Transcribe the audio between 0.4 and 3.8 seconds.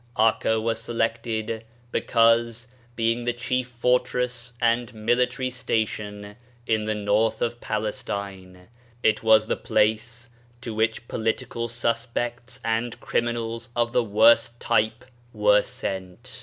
was selected because, being the chief